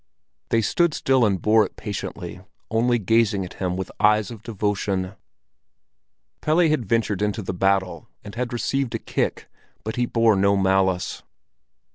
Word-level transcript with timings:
They 0.49 0.63
stood 0.63 0.95
still 0.95 1.27
and 1.27 1.39
bore 1.39 1.63
it 1.63 1.75
patiently, 1.75 2.41
only 2.71 2.97
gazing 2.97 3.45
at 3.45 3.53
him 3.61 3.77
with 3.77 3.91
eyes 3.99 4.31
of 4.31 4.41
devotion. 4.41 5.13
Pelle 6.41 6.57
had 6.61 6.87
ventured 6.89 7.21
into 7.21 7.43
the 7.43 7.53
battle 7.53 8.09
and 8.23 8.33
had 8.33 8.51
received 8.51 8.95
a 8.95 8.97
kick, 8.97 9.47
but 9.83 9.97
he 9.97 10.07
bore 10.07 10.35
no 10.35 10.57
malice. 10.57 11.21